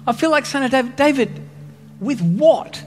[0.06, 1.42] I feel like saying to David, David,
[2.00, 2.84] with what?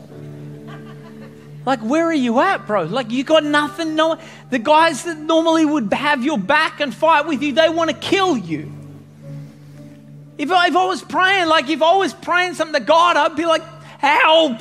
[1.64, 2.82] Like, where are you at, bro?
[2.84, 3.94] Like, you got nothing.
[3.94, 4.18] No,
[4.50, 7.96] the guys that normally would have your back and fight with you, they want to
[7.96, 8.72] kill you.
[10.38, 13.36] If I, if I was praying, like, if I was praying something to God, I'd
[13.36, 13.62] be like,
[13.98, 14.60] help.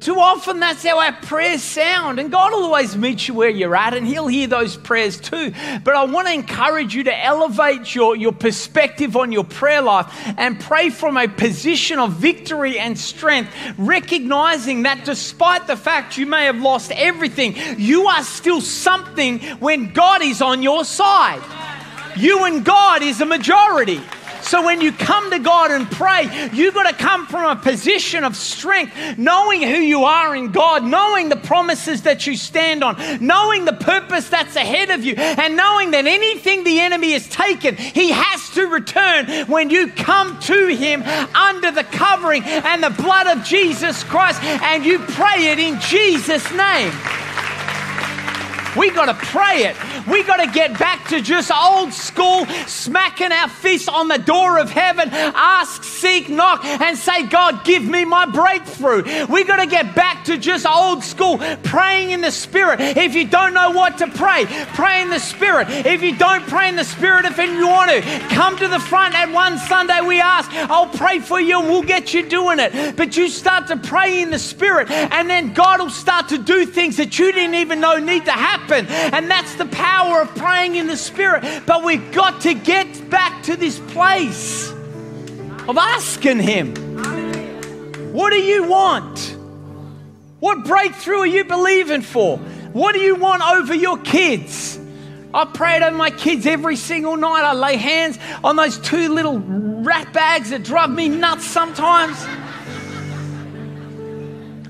[0.00, 2.18] Too often, that's how our prayers sound.
[2.18, 5.52] And God will always meet you where you're at, and He'll hear those prayers too.
[5.84, 10.10] But I want to encourage you to elevate your, your perspective on your prayer life
[10.38, 16.24] and pray from a position of victory and strength, recognizing that despite the fact you
[16.24, 21.42] may have lost everything, you are still something when God is on your side.
[22.16, 24.00] You and God is a majority.
[24.50, 28.24] So when you come to God and pray, you've got to come from a position
[28.24, 32.96] of strength, knowing who you are in God, knowing the promises that you stand on,
[33.24, 37.76] knowing the purpose that's ahead of you, and knowing that anything the enemy has taken,
[37.76, 41.04] he has to return when you come to him
[41.36, 46.50] under the covering and the blood of Jesus Christ and you pray it in Jesus'
[46.50, 46.90] name.
[48.76, 49.76] We got to pray it.
[50.06, 52.46] We got to get back to just old school,
[52.80, 57.84] smacking our fists on the door of heaven, ask, seek, knock, and say, God, give
[57.84, 59.02] me my breakthrough.
[59.26, 62.80] We got to get back to just old school, praying in the Spirit.
[62.80, 65.68] If you don't know what to pray, pray in the Spirit.
[65.70, 68.00] If you don't pray in the Spirit, if you want to,
[68.34, 69.14] come to the front.
[69.14, 72.96] At one Sunday, we ask, I'll pray for you and we'll get you doing it.
[72.96, 76.66] But you start to pray in the Spirit, and then God will start to do
[76.66, 78.86] things that you didn't even know need to happen.
[78.86, 81.44] And that's the power of praying in the Spirit.
[81.66, 84.72] But we've got to get back to this place
[85.68, 86.74] of asking Him,
[88.12, 89.36] What do you want?
[90.40, 92.38] What breakthrough are you believing for?
[92.72, 94.78] What do you want over your kids?
[95.32, 97.42] I pray it over my kids every single night.
[97.44, 102.16] I lay hands on those two little rat bags that drive me nuts sometimes.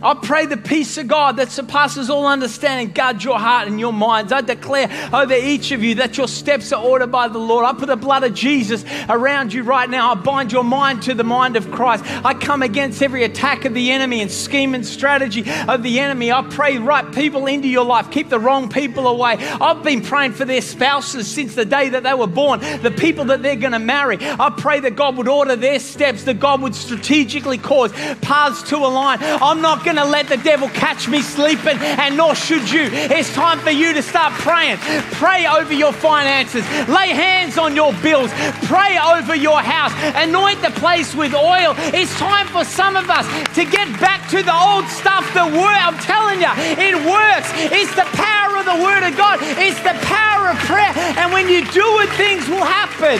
[0.02, 3.92] I pray the peace of God that surpasses all understanding guard your heart and your
[3.92, 4.32] minds.
[4.32, 7.64] I declare over each of you that your steps are ordered by the Lord.
[7.66, 10.12] I put the blood of Jesus around you right now.
[10.12, 12.04] I bind your mind to the mind of Christ.
[12.24, 16.32] I come against every attack of the enemy and scheme and strategy of the enemy.
[16.32, 18.10] I pray right people into your life.
[18.10, 19.36] Keep the wrong people away.
[19.38, 23.26] I've been praying for their spouses since the day that they were born, the people
[23.26, 24.18] that they're going to marry.
[24.20, 28.76] I pray that God would order their steps, that God would strategically cause paths to
[28.76, 29.18] align.
[29.20, 32.86] I'm not going to let the devil catch me sleeping, and nor should you.
[33.10, 34.78] It's time for you to start praying.
[35.18, 38.30] Pray over your finances, lay hands on your bills,
[38.70, 41.74] pray over your house, anoint the place with oil.
[41.90, 43.26] It's time for some of us
[43.56, 45.82] to get back to the old stuff that works.
[45.82, 47.50] I'm telling you, it works.
[47.74, 50.94] It's the power of the Word of God, it's the power of prayer.
[51.18, 53.18] And when you do it, things will happen.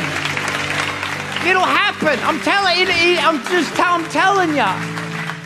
[1.42, 2.14] It'll happen.
[2.22, 4.99] I'm telling you, I'm just I'm telling you.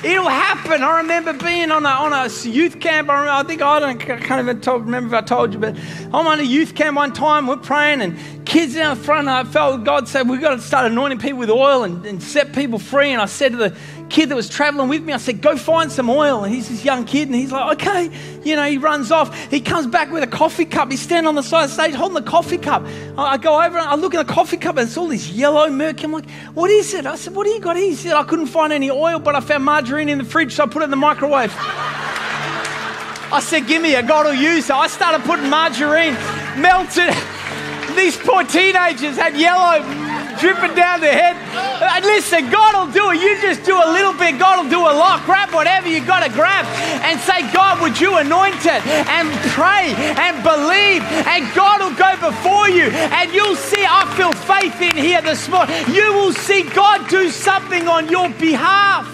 [0.04, 0.82] It'll happen.
[0.82, 3.08] I remember being on a, on a youth camp.
[3.08, 5.74] I, remember, I think I don't I can't even remember if I told you, but
[6.12, 7.46] I'm on a youth camp one time.
[7.46, 9.28] We're praying, and kids down the front.
[9.28, 12.52] I felt God said we've got to start anointing people with oil and, and set
[12.54, 13.12] people free.
[13.12, 13.76] And I said to the
[14.08, 16.44] kid that was traveling with me, I said, go find some oil.
[16.44, 18.10] And he's this young kid, and he's like, okay.
[18.44, 19.34] You know, he runs off.
[19.50, 20.90] He comes back with a coffee cup.
[20.90, 22.84] He's standing on the side of the stage holding the coffee cup.
[23.16, 25.68] I, go over and I look at the coffee cup, and it's all this yellow
[25.70, 26.04] murky.
[26.04, 27.06] I'm like, what is it?
[27.06, 27.76] I said, what do you got?
[27.76, 30.64] He said, I couldn't find any oil, but I found margarine in the fridge, so
[30.64, 31.54] I put it in the microwave.
[31.56, 34.74] I said, give me a God will use it.
[34.74, 36.14] I started putting margarine,
[36.60, 37.12] melted.
[37.96, 40.03] These poor teenagers had yellow
[40.38, 41.36] dripping down the head.
[41.54, 43.20] Uh, listen, God will do it.
[43.20, 45.24] You just do a little bit, God will do a lot.
[45.24, 46.66] Grab whatever you got to grab
[47.04, 48.80] and say, God, would you anoint it?
[49.08, 52.90] And pray and believe, and God will go before you.
[53.14, 55.74] And you'll see, I feel faith in here this morning.
[55.92, 59.08] You will see God do something on your behalf.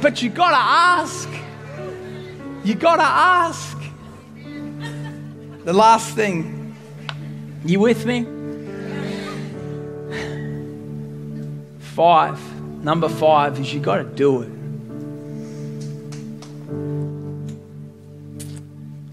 [0.00, 1.28] But you got to ask.
[2.64, 3.78] You got to ask.
[5.64, 6.76] The last thing,
[7.64, 8.33] you with me?
[11.94, 12.40] Five,
[12.82, 14.50] number five is you got to do it.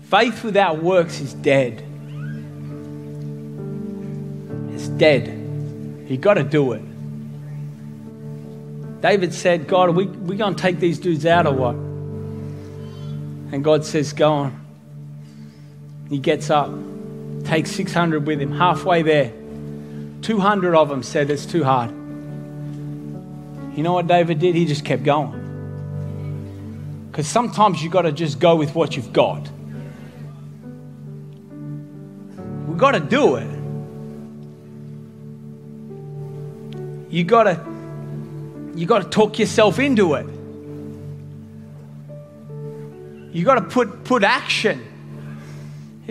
[0.10, 1.84] Faith without works is dead.
[4.74, 5.28] It's dead.
[6.10, 6.82] You got to do it.
[9.02, 11.76] David said, God, are we, we going to take these dudes out or what?
[13.54, 14.66] And God says, Go on.
[16.10, 16.72] He gets up,
[17.44, 19.32] takes 600 with him, halfway there.
[20.24, 22.01] 200 of them said, It's too hard.
[23.76, 24.56] You know what David did?
[24.56, 25.42] He just kept going.
[27.10, 29.50] Because sometimes you've got to just go with what you've got.
[32.68, 33.62] We've got to do it.
[37.12, 37.60] You got to
[38.76, 40.26] you got to talk yourself into it.
[43.34, 44.91] You got to put put action.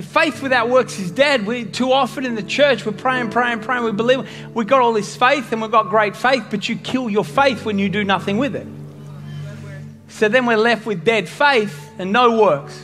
[0.00, 3.60] If faith without works is dead, we too often in the church we're praying, praying,
[3.60, 3.84] praying.
[3.84, 7.10] We believe we've got all this faith and we've got great faith, but you kill
[7.10, 8.66] your faith when you do nothing with it.
[10.08, 12.82] So then we're left with dead faith and no works.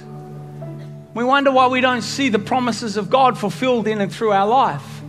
[1.14, 4.46] We wonder why we don't see the promises of God fulfilled in and through our
[4.46, 5.00] life.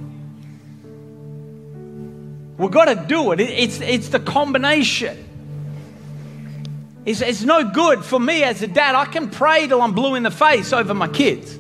[2.58, 3.42] We've got to do it.
[3.42, 5.26] It's, it's the combination.
[7.06, 8.96] It's, it's no good for me as a dad.
[8.96, 11.60] I can pray till I'm blue in the face over my kids.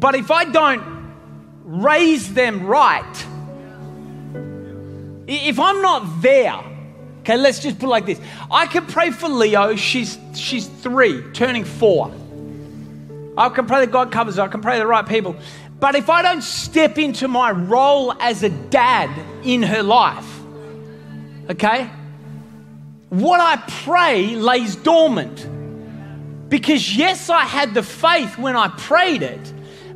[0.00, 0.82] But if I don't
[1.62, 3.26] raise them right,
[5.28, 6.58] if I'm not there,
[7.20, 8.20] okay, let's just put it like this.
[8.50, 12.10] I can pray for Leo, she's, she's three, turning four.
[13.36, 15.36] I can pray that God covers her, I can pray the right people.
[15.78, 19.10] But if I don't step into my role as a dad
[19.44, 20.40] in her life,
[21.50, 21.90] okay,
[23.10, 25.46] what I pray lays dormant.
[26.48, 29.52] Because yes, I had the faith when I prayed it,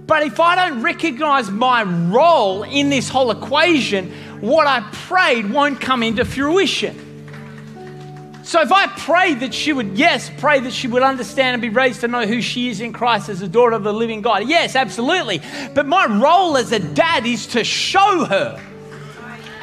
[0.07, 5.81] but if I don't recognize my role in this whole equation, what I prayed won't
[5.81, 7.01] come into fruition.
[8.43, 11.71] So if I prayed that she would, yes, pray that she would understand and be
[11.71, 14.47] raised to know who she is in Christ as a daughter of the living God.
[14.47, 15.41] Yes, absolutely.
[15.75, 18.61] But my role as a dad is to show her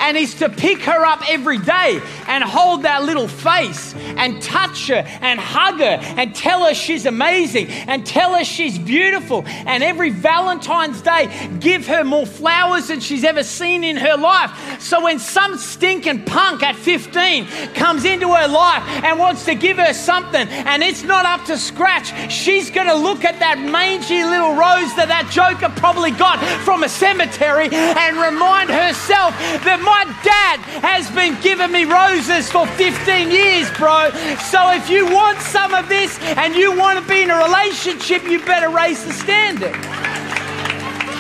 [0.02, 4.88] and is to pick her up every day and hold that little face and touch
[4.88, 9.44] her and hug her and tell her she's amazing and tell her she's beautiful.
[9.46, 14.82] And every Valentine's Day, give her more flowers than she's ever seen in her life.
[14.82, 19.78] So when some stinking punk at 15 comes into her life and wants to give
[19.78, 24.24] her something and it's not up to scratch, she's going to look at that mangy
[24.24, 30.06] little rose that that joker probably got from a cemetery and remind herself that My
[30.24, 34.10] dad has been giving me roses for 15 years, bro.
[34.40, 38.24] So if you want some of this and you want to be in a relationship,
[38.24, 39.76] you better raise the standard.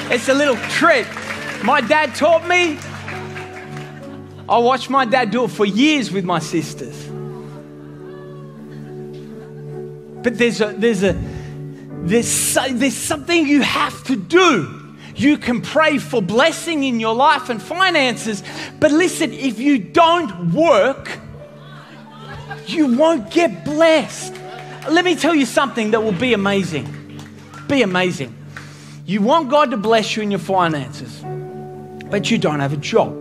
[0.09, 1.05] It's a little trick.
[1.65, 2.79] My dad taught me.
[4.47, 6.97] I watched my dad do it for years with my sisters.
[10.23, 11.13] But there's a, there's a,
[12.03, 14.80] there's, there's something you have to do.
[15.15, 18.43] You can pray for blessing in your life and finances,
[18.79, 21.19] but listen, if you don't work,
[22.67, 24.33] you won't get blessed.
[24.89, 27.19] Let me tell you something that will be amazing.
[27.67, 28.35] Be amazing.
[29.05, 31.23] You want God to bless you in your finances,
[32.09, 33.17] but you don't have a job.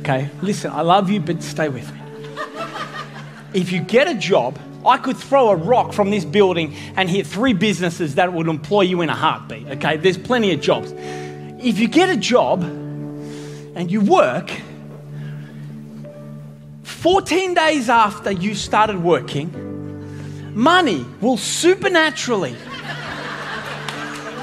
[0.00, 2.00] Okay, listen, I love you, but stay with me.
[3.54, 4.58] If you get a job,
[4.88, 8.82] I could throw a rock from this building and hit three businesses that would employ
[8.82, 9.66] you in a heartbeat.
[9.68, 10.92] Okay, there's plenty of jobs.
[11.60, 14.50] If you get a job and you work,
[16.84, 22.56] 14 days after you started working, money will supernaturally.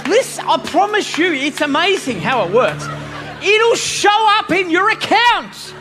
[0.08, 2.86] Listen, I promise you, it's amazing how it works.
[3.43, 5.74] It'll show up in your account.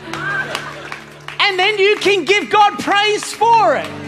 [1.39, 4.04] And then you can give God praise for it.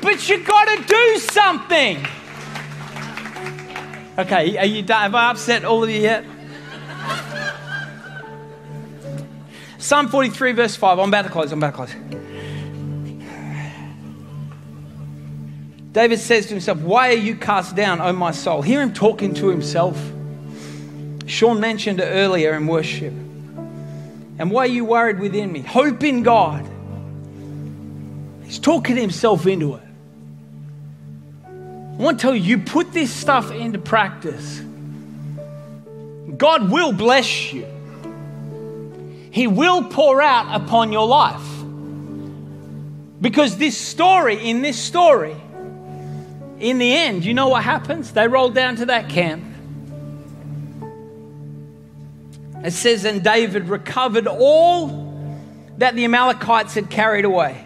[0.00, 2.06] But you got to do something.
[4.18, 5.02] Okay, are you done?
[5.02, 6.24] Have I upset all of you yet?
[9.78, 10.98] Psalm 43, verse 5.
[10.98, 11.52] I'm about to close.
[11.52, 11.94] I'm about to close.
[15.92, 18.62] David says to himself, Why are you cast down, O my soul?
[18.62, 19.96] Hear him talking to himself.
[21.26, 23.12] Sean mentioned it earlier in worship.
[24.38, 25.60] And why are you worried within me?
[25.60, 26.68] Hope in God.
[28.44, 29.87] He's talking himself into it.
[31.98, 34.60] I want to tell you, you put this stuff into practice,
[36.36, 37.66] God will bless you.
[39.32, 41.42] He will pour out upon your life.
[43.20, 45.34] Because this story, in this story,
[46.60, 48.12] in the end, you know what happens?
[48.12, 49.44] They roll down to that camp.
[52.64, 55.04] It says, and David recovered all
[55.78, 57.64] that the Amalekites had carried away.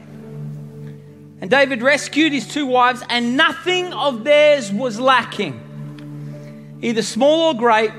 [1.43, 7.55] And David rescued his two wives, and nothing of theirs was lacking, either small or
[7.55, 7.91] great,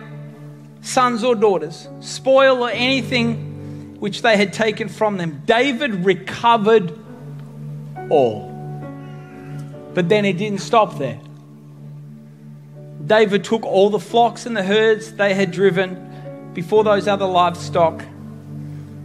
[0.79, 5.41] sons or daughters, spoil or anything which they had taken from them.
[5.45, 6.97] David recovered
[8.09, 8.49] all.
[9.93, 11.19] But then it didn't stop there.
[13.05, 18.05] David took all the flocks and the herds they had driven before those other livestock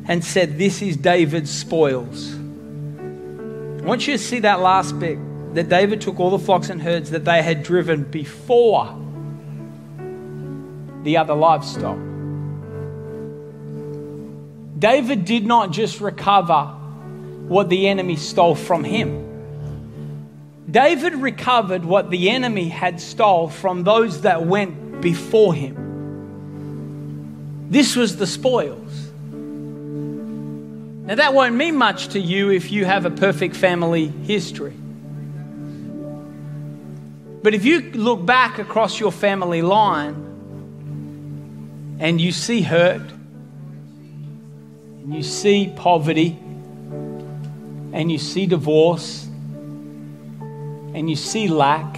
[0.06, 2.37] and said, This is David's spoils.
[3.88, 5.18] Want you to see that last bit
[5.54, 8.94] that David took all the flocks and herds that they had driven before
[11.04, 11.96] the other livestock.
[14.78, 16.66] David did not just recover
[17.48, 19.24] what the enemy stole from him.
[20.70, 25.78] David recovered what the enemy had stole from those that went before him.
[27.70, 29.07] This was the spoils.
[31.08, 34.74] Now, that won't mean much to you if you have a perfect family history.
[37.42, 40.12] But if you look back across your family line
[41.98, 43.00] and you see hurt,
[45.00, 46.38] and you see poverty,
[47.94, 49.24] and you see divorce,
[50.92, 51.94] and you see lack,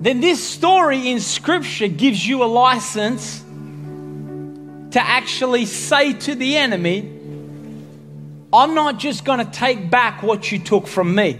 [0.00, 3.41] then this story in Scripture gives you a license
[4.92, 7.00] to actually say to the enemy,
[8.52, 11.38] I'm not just going to take back what you took from me.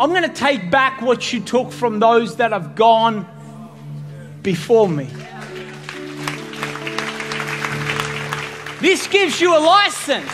[0.00, 3.26] I'm going to take back what you took from those that have gone
[4.42, 5.08] before me.
[8.80, 10.32] This gives you a license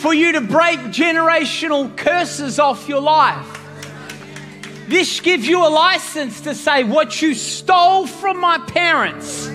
[0.00, 3.57] for you to break generational curses off your life.
[4.88, 9.46] This gives you a license to say, What you stole from my parents,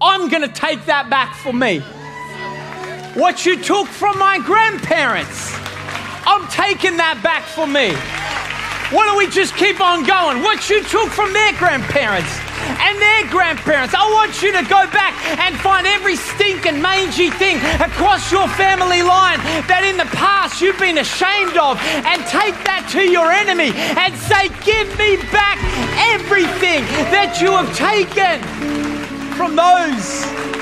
[0.00, 1.80] I'm going to take that back for me.
[3.20, 5.52] What you took from my grandparents,
[6.24, 7.90] I'm taking that back for me.
[8.94, 10.42] Why don't we just keep on going?
[10.42, 12.30] What you took from their grandparents,
[12.80, 13.94] and their grandparents.
[13.94, 19.02] I want you to go back and find every stinking mangy thing across your family
[19.02, 23.72] line that in the past you've been ashamed of and take that to your enemy
[23.74, 25.58] and say, Give me back
[26.14, 28.40] everything that you have taken
[29.34, 30.53] from those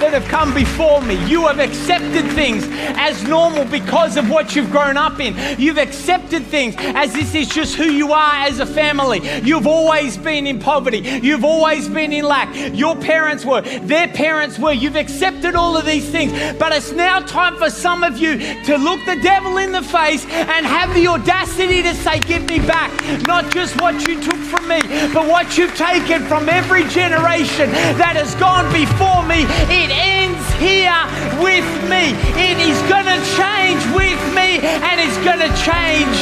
[0.00, 1.14] that have come before me.
[1.28, 2.64] You have accepted things
[2.96, 5.36] as normal because of what you've grown up in.
[5.60, 9.20] You've accepted things as this is just who you are as a family.
[9.42, 10.98] You've always been in poverty.
[11.22, 12.54] You've always been in lack.
[12.74, 14.72] Your parents were, their parents were.
[14.72, 16.32] You've accepted all of these things.
[16.58, 20.24] But it's now time for some of you to look the devil in the face
[20.26, 22.90] and have the audacity to say, Give me back.
[23.26, 24.80] Not just what you took from me,
[25.12, 27.70] but what you've taken from every generation
[28.00, 29.44] that has gone before me.
[29.72, 31.00] It ends here
[31.42, 32.14] with me.
[32.40, 36.18] It is going to change with me and it's going to change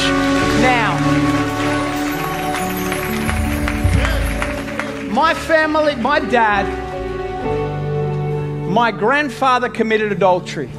[0.61, 0.97] now.
[5.11, 6.65] My family, my dad,
[8.69, 10.69] my grandfather committed adultery.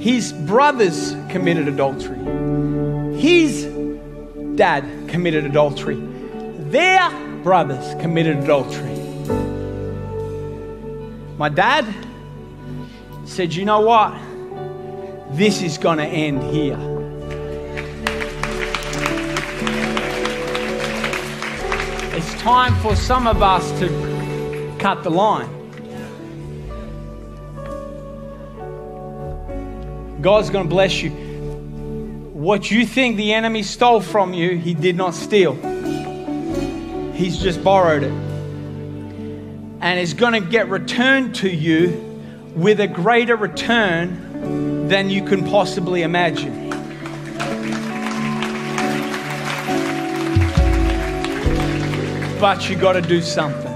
[0.00, 2.18] His brothers committed adultery.
[3.18, 3.64] His
[4.56, 5.96] dad committed adultery.
[6.70, 7.10] Their
[7.42, 8.99] brothers committed adultery.
[11.40, 11.86] My dad
[13.24, 14.12] said, You know what?
[15.34, 16.76] This is going to end here.
[22.14, 25.48] It's time for some of us to cut the line.
[30.20, 31.08] God's going to bless you.
[32.34, 35.54] What you think the enemy stole from you, he did not steal.
[37.14, 38.29] He's just borrowed it.
[39.80, 41.88] And is going to get returned to you
[42.54, 46.68] with a greater return than you can possibly imagine.
[52.40, 53.70] But you got to do something.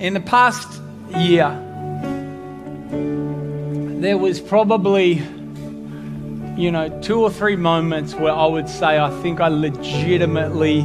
[0.00, 0.80] In the past
[1.16, 1.48] year,
[4.00, 5.22] there was probably,
[6.56, 10.82] you know, two or three moments where I would say I think I legitimately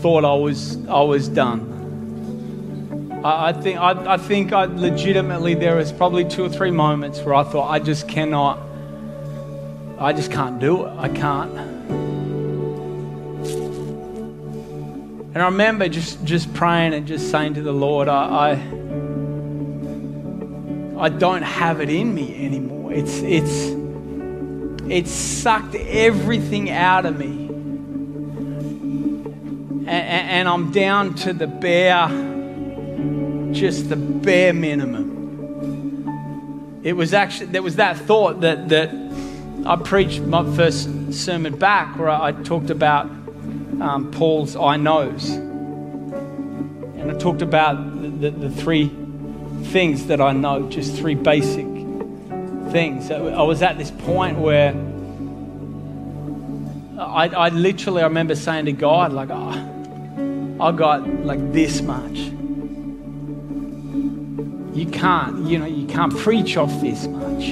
[0.00, 1.73] thought I was I was done.
[3.24, 7.20] I, I think I, I think I legitimately there was probably two or three moments
[7.22, 8.60] where I thought I just cannot,
[9.98, 10.90] I just can't do it.
[10.96, 11.56] I can't.
[15.34, 18.52] And I remember just just praying and just saying to the Lord, I,
[20.96, 22.92] I I don't have it in me anymore.
[22.92, 23.74] It's it's
[24.88, 27.48] it's sucked everything out of me.
[29.86, 32.08] And, and, I'm down to the bare,
[33.54, 35.14] just the bare minimum.
[36.82, 38.90] It was actually, there was that thought that, that
[39.64, 45.30] I preached my first sermon back where I, talked about um, Paul's I knows.
[45.30, 48.90] And I talked about the, the, the three
[49.66, 51.66] things that I know, just three basic
[52.70, 53.10] things.
[53.10, 54.74] I was at this point where
[56.98, 62.32] I, I literally, I remember saying to God, like, oh, I got like this much.
[64.74, 67.44] You can't, you know, you can't preach off this much.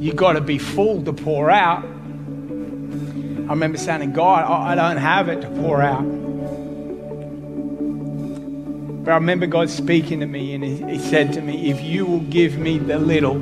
[0.00, 1.84] You've got to be full to pour out.
[1.84, 6.04] I remember saying to God, I don't have it to pour out.
[9.04, 12.06] But I remember God speaking to me, and He, he said to me, If you
[12.06, 13.36] will give me the little,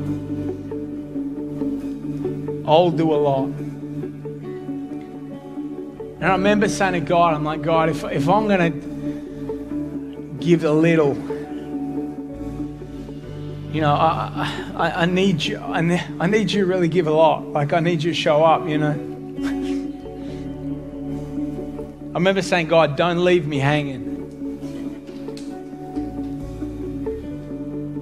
[2.66, 3.48] I'll do a lot.
[6.16, 10.64] And I remember saying to God, I'm like, God, if, if I'm going to give
[10.64, 11.14] a little,
[13.72, 15.58] you know, I, I, I need you.
[15.58, 17.46] I need, I need you to really give a lot.
[17.46, 18.90] Like, I need you to show up, you know.
[22.10, 24.14] I remember saying, God, don't leave me hanging.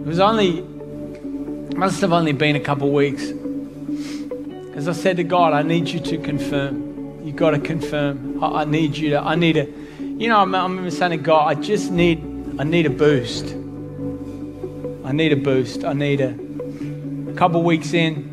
[0.01, 0.62] It was only,
[1.77, 3.31] must have only been a couple weeks.
[3.31, 6.85] Because I said to God, I need you to confirm
[7.25, 8.43] you got to confirm.
[8.43, 9.67] I, I, need you to, I need a,
[9.99, 12.23] you know, I'm, I'm saying to God, I just need,
[12.59, 13.57] I need a boost.
[15.05, 15.85] I need a boost.
[15.85, 16.31] I need a,
[17.31, 18.33] a couple weeks in,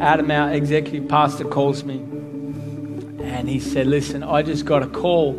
[0.00, 1.96] Adam, our executive pastor, calls me
[3.22, 5.34] and he said, Listen, I just got a call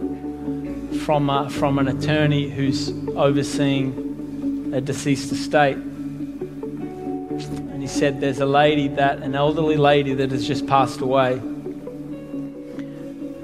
[1.06, 8.46] from, uh, from an attorney who's overseeing a deceased estate And he said, There's a
[8.46, 11.40] lady that, an elderly lady that has just passed away.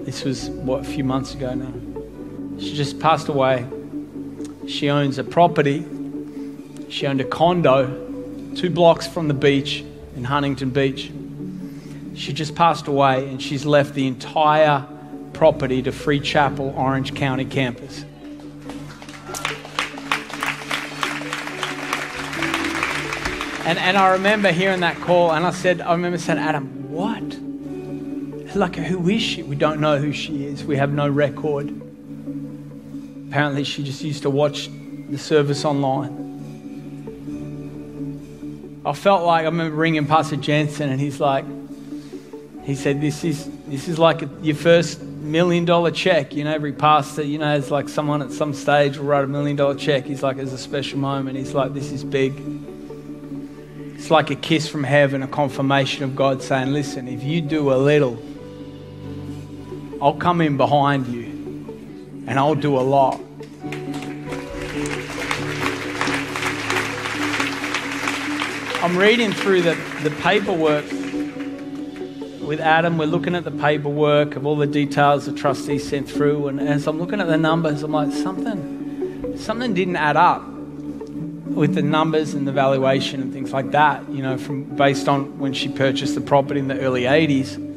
[0.04, 1.74] This was, what, a few months ago now.
[2.60, 3.66] She just passed away.
[4.70, 5.84] She owns a property.
[6.90, 8.06] She owned a condo
[8.56, 9.84] two blocks from the beach
[10.16, 11.12] in Huntington Beach.
[12.16, 14.86] She just passed away and she's left the entire
[15.34, 18.04] property to Free Chapel, Orange County campus.
[23.66, 27.24] And, and I remember hearing that call, and I said, I remember saying, Adam, what?
[28.56, 29.44] Like, who is she?
[29.44, 30.64] We don't know who she is.
[30.64, 31.89] We have no record.
[33.30, 34.72] Apparently she just used to watch
[35.08, 36.30] the service online.
[38.84, 41.46] I felt like I remember ringing Pastor Jentezen, and he's like,
[42.64, 46.52] he said, "This is this is like a, your first million dollar check." You know,
[46.52, 49.76] every pastor, you know, it's like someone at some stage will write a million dollar
[49.76, 50.06] check.
[50.06, 52.34] He's like, "It's a special moment." He's like, "This is big."
[53.94, 57.72] It's like a kiss from heaven, a confirmation of God saying, "Listen, if you do
[57.72, 58.18] a little,
[60.02, 61.29] I'll come in behind you,
[62.30, 63.20] and I'll do a lot."
[68.82, 70.86] I'm reading through the, the paperwork
[72.50, 72.98] with Adam.
[72.98, 76.48] We're looking at the paperwork of all the details the trustee sent through.
[76.48, 81.76] And as I'm looking at the numbers, I'm like, something, something didn't add up with
[81.76, 85.52] the numbers and the valuation and things like that, you know, from based on when
[85.52, 87.69] she purchased the property in the early 80s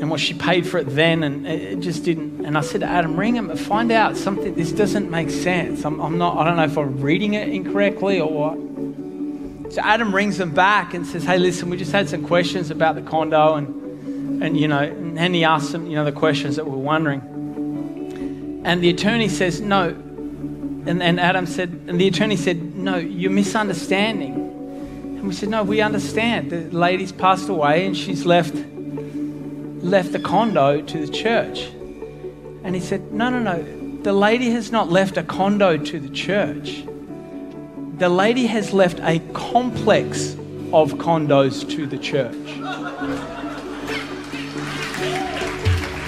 [0.00, 1.22] and what she paid for it then.
[1.22, 2.44] And it just didn't.
[2.44, 4.54] And I said to Adam, ring him find out something.
[4.54, 5.84] This doesn't make sense.
[5.84, 9.72] I'm, I'm not, I don't know if I'm reading it incorrectly or what.
[9.72, 12.94] So Adam rings them back and says, Hey, listen, we just had some questions about
[12.94, 13.54] the condo.
[13.54, 17.20] And, and you know, and he asked them, you know, the questions that we're wondering.
[18.64, 19.88] And the attorney says, No.
[19.88, 24.34] And, and Adam said, and the attorney said, No, you're misunderstanding.
[24.34, 26.50] And we said, No, we understand.
[26.50, 28.54] The lady's passed away and she's left,
[29.82, 31.70] left the condo to the church.
[32.64, 34.02] And he said, No, no, no.
[34.02, 36.84] The lady has not left a condo to the church
[37.98, 40.34] the lady has left a complex
[40.72, 42.32] of condos to the church.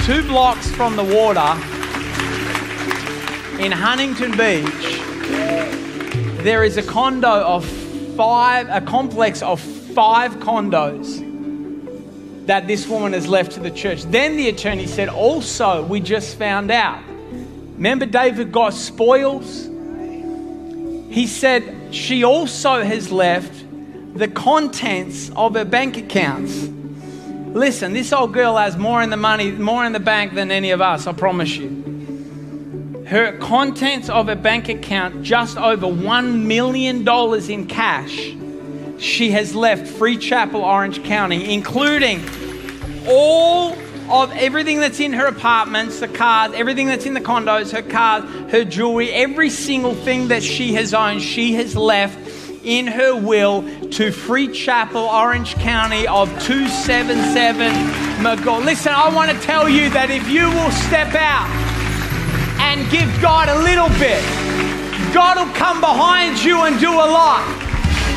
[0.06, 1.50] Two blocks from the water
[3.60, 5.00] in Huntington Beach,
[6.44, 7.64] there is a condo of
[8.16, 11.26] five, a complex of five condos
[12.46, 14.02] that this woman has left to the church.
[14.04, 17.02] Then the attorney said, also, we just found out.
[17.76, 19.66] Remember, David got spoils?
[21.10, 23.64] He said, she also has left
[24.14, 26.68] the contents of her bank accounts.
[27.52, 30.70] Listen, this old girl has more in the money, more in the bank than any
[30.70, 33.04] of us, I promise you.
[33.08, 37.08] Her contents of her bank account, just over $1 million
[37.50, 38.30] in cash,
[39.00, 42.22] she has left Free Chapel, Orange County, including
[43.08, 43.72] all
[44.10, 48.24] of everything that's in her apartments, the cars, everything that's in the condos, her cars,
[48.50, 52.18] her jewelry, every single thing that she has owned, she has left
[52.64, 57.72] in her will to Free Chapel, Orange County of 277
[58.22, 58.62] McGaw.
[58.64, 61.48] Listen, I want to tell you that if you will step out
[62.60, 64.22] and give God a little bit,
[65.14, 67.59] God will come behind you and do a lot.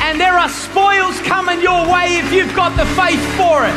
[0.04, 3.72] And there are spoils coming your way if you've got the faith for it.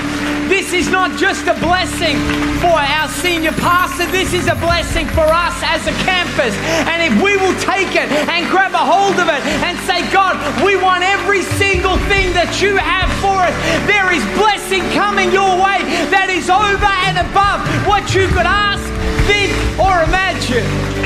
[0.51, 2.19] This is not just a blessing
[2.59, 6.51] for our senior pastor, this is a blessing for us as a campus.
[6.91, 10.35] And if we will take it and grab a hold of it and say, God,
[10.65, 13.55] we want every single thing that you have for us,
[13.87, 15.79] there is blessing coming your way
[16.11, 18.83] that is over and above what you could ask,
[19.31, 20.96] think, or imagine.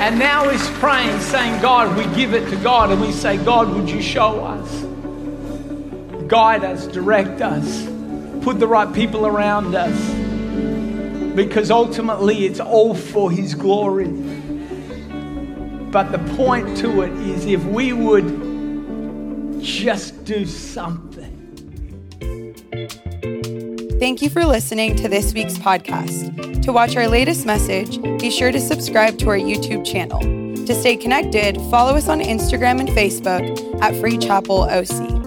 [0.00, 3.72] And now he's praying, saying, God, we give it to God, and we say, God,
[3.74, 4.90] would you show us?
[6.30, 7.84] guide us, direct us,
[8.44, 9.98] put the right people around us.
[11.34, 14.06] Because ultimately it's all for His glory.
[15.90, 21.36] But the point to it is if we would just do something.
[24.00, 26.62] Thank you for listening to this week's podcast.
[26.62, 30.20] To watch our latest message, be sure to subscribe to our YouTube channel.
[30.64, 35.19] To stay connected, follow us on Instagram and Facebook at Free Chapel OC.